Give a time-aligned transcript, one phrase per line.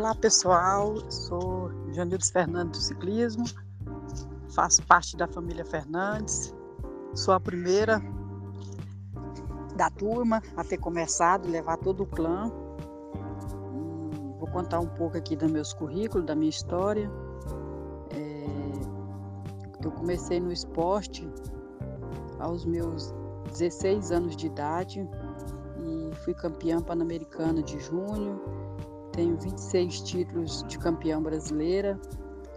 [0.00, 3.44] Olá pessoal, sou Janildes Fernandes do Ciclismo,
[4.54, 6.54] faço parte da família Fernandes,
[7.14, 8.00] sou a primeira
[9.76, 12.50] da turma a ter começado, levar todo o clã.
[14.38, 17.10] Vou contar um pouco aqui dos meus currículos, da minha história.
[18.16, 21.30] É, eu comecei no esporte
[22.38, 23.12] aos meus
[23.50, 25.06] 16 anos de idade
[25.76, 28.59] e fui campeã pan-americana de junho
[29.12, 32.00] tenho 26 títulos de campeã brasileira,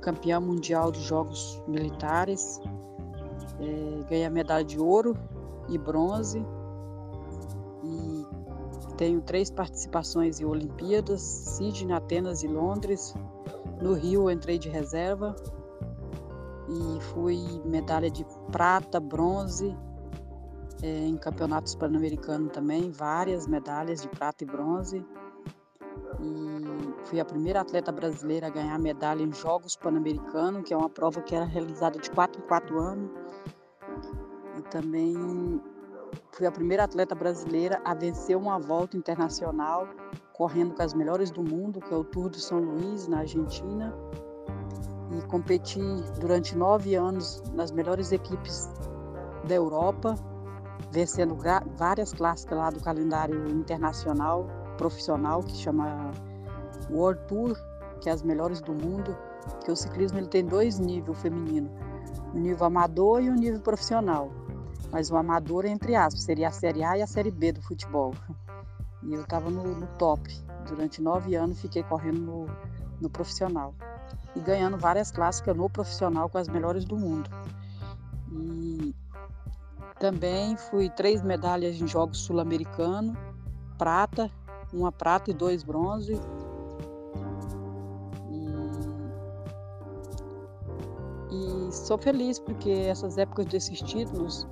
[0.00, 2.60] campeã mundial dos Jogos Militares,
[3.60, 5.16] é, ganhei a medalha de ouro
[5.68, 6.44] e bronze
[7.82, 8.26] e
[8.96, 13.14] tenho três participações em Olimpíadas, Sydney, Atenas e Londres.
[13.80, 15.34] No Rio entrei de reserva
[16.68, 19.76] e fui medalha de prata, bronze
[20.82, 25.04] é, em campeonatos pan-americanos também, várias medalhas de prata e bronze
[26.20, 30.88] e fui a primeira atleta brasileira a ganhar medalha em Jogos Pan-Americanos, que é uma
[30.88, 33.10] prova que era realizada de 4 em 4 anos.
[34.58, 35.60] E também
[36.32, 39.88] fui a primeira atleta brasileira a vencer uma volta internacional
[40.32, 43.94] correndo com as melhores do mundo, que é o Tour de São Luís, na Argentina.
[45.16, 45.80] E competi
[46.18, 48.68] durante nove anos nas melhores equipes
[49.46, 50.16] da Europa,
[50.90, 51.36] vencendo
[51.76, 56.10] várias clássicas lá do calendário internacional profissional que chama
[56.90, 57.56] World Tour,
[58.00, 59.16] que é as melhores do mundo,
[59.64, 61.70] que o ciclismo ele tem dois níveis feminino,
[62.32, 64.30] o nível amador e o nível profissional.
[64.90, 68.14] Mas o amador, entre aspas, seria a Série A e a Série B do futebol.
[69.02, 70.22] E eu estava no, no, top.
[70.68, 72.46] Durante nove anos fiquei correndo no,
[73.00, 73.74] no profissional.
[74.36, 77.28] E ganhando várias clássicas no profissional com as melhores do mundo.
[78.30, 78.94] E
[79.98, 83.16] também fui três medalhas em Jogos Sul-Americanos,
[83.76, 84.30] prata
[84.74, 86.20] uma prata e dois bronze.
[91.30, 94.46] E, e sou feliz porque essas épocas desses títulos,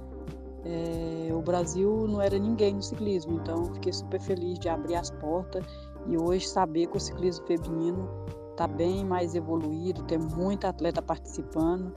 [0.64, 5.10] é, o Brasil não era ninguém no ciclismo, então fiquei super feliz de abrir as
[5.10, 5.64] portas
[6.06, 8.08] e hoje saber que o ciclismo feminino
[8.50, 11.92] está bem mais evoluído, tem muita atleta participando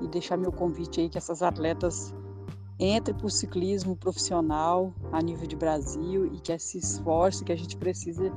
[0.00, 2.14] e deixar meu convite aí que essas atletas
[2.78, 7.56] entre para o ciclismo profissional a nível de Brasil e que se esforce, que a
[7.56, 8.30] gente precisa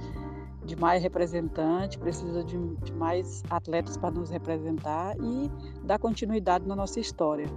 [0.66, 5.52] de mais representantes, precisa de, de mais atletas para nos representar e
[5.84, 7.48] dar continuidade na nossa história.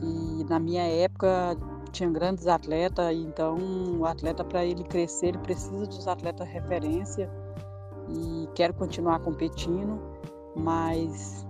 [0.00, 1.56] E na minha época
[1.90, 3.56] tinha grandes atletas, então
[3.98, 7.30] o atleta para ele crescer, ele precisa dos atletas referência
[8.08, 9.98] e quero continuar competindo,
[10.54, 11.46] mas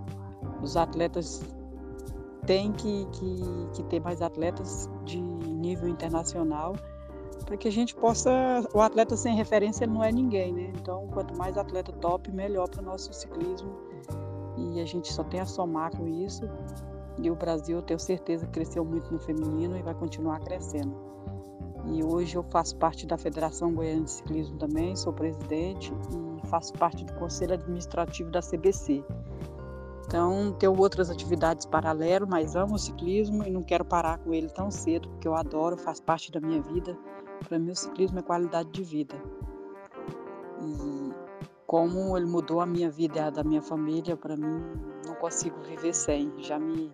[0.61, 1.43] os atletas
[2.49, 6.75] tem que, que, que ter mais atletas de nível internacional
[7.45, 8.31] para que a gente possa.
[8.73, 10.73] O atleta sem referência não é ninguém, né?
[10.75, 13.69] Então, quanto mais atleta top, melhor para o nosso ciclismo.
[14.57, 16.49] E a gente só tem a somar com isso.
[17.19, 20.95] E o Brasil, eu tenho certeza, cresceu muito no feminino e vai continuar crescendo.
[21.85, 25.93] E hoje eu faço parte da Federação Goiana de Ciclismo também, sou presidente
[26.43, 29.03] e faço parte do Conselho Administrativo da CBC.
[30.09, 34.49] Então, tenho outras atividades paralelas, mas amo o ciclismo e não quero parar com ele
[34.49, 36.97] tão cedo, porque eu adoro, faz parte da minha vida.
[37.47, 39.15] Para mim, o ciclismo é qualidade de vida.
[40.63, 41.13] E
[41.67, 44.63] como ele mudou a minha vida e a da minha família, para mim,
[45.05, 46.33] não consigo viver sem.
[46.39, 46.91] Já me,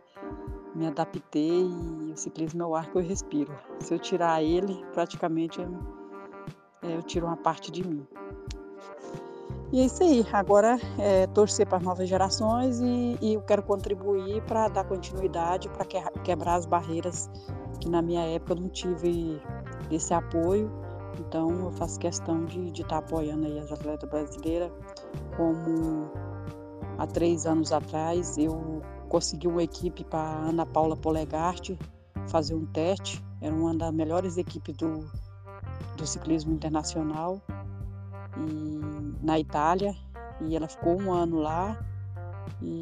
[0.76, 3.58] me adaptei e o ciclismo é o ar que eu respiro.
[3.80, 5.70] Se eu tirar ele, praticamente eu,
[6.84, 8.06] eu tiro uma parte de mim.
[9.76, 10.26] E é isso aí.
[10.32, 15.68] Agora é torcer para as novas gerações e, e eu quero contribuir para dar continuidade,
[15.68, 17.30] para que, quebrar as barreiras
[17.82, 19.38] que na minha época eu não tive
[19.92, 20.72] esse apoio.
[21.20, 24.72] Então eu faço questão de estar tá apoiando aí as atletas brasileiras.
[25.36, 26.10] Como
[26.98, 31.78] há três anos atrás eu consegui uma equipe para Ana Paula Polegarte
[32.30, 33.22] fazer um teste.
[33.42, 35.06] Era uma das melhores equipes do,
[35.98, 37.42] do ciclismo internacional
[38.38, 38.95] e,
[39.26, 39.96] na Itália
[40.42, 41.78] e ela ficou um ano lá
[42.62, 42.82] e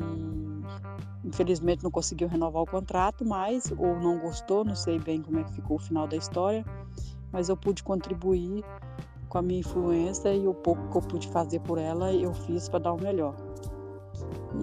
[1.23, 5.43] infelizmente não conseguiu renovar o contrato, mas ou não gostou, não sei bem como é
[5.43, 6.65] que ficou o final da história,
[7.31, 8.63] mas eu pude contribuir
[9.29, 12.67] com a minha influência e o pouco que eu pude fazer por ela eu fiz
[12.67, 13.35] para dar o melhor.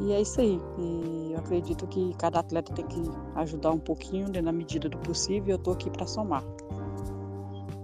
[0.03, 0.61] E é isso aí.
[0.79, 3.03] E eu acredito que cada atleta tem que
[3.35, 6.45] ajudar um pouquinho, na medida do possível, eu estou aqui para somar.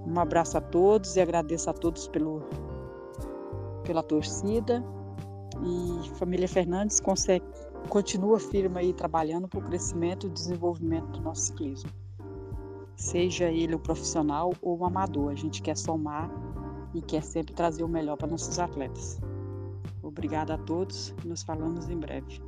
[0.06, 2.42] Um abraço a todos e agradeço a todos pelo
[3.86, 4.84] pela torcida
[5.62, 7.44] e família Fernandes consegue,
[7.88, 11.90] continua firme aí trabalhando para o crescimento e desenvolvimento do nosso ciclismo.
[12.96, 16.30] Seja ele o profissional ou o amador, a gente quer somar
[16.94, 19.20] e quer sempre trazer o melhor para nossos atletas.
[20.02, 22.40] Obrigada a todos, nos falamos em breve.